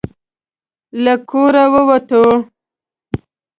له 1.03 1.13
کوره 1.29 1.63
ووتو. 1.73 2.23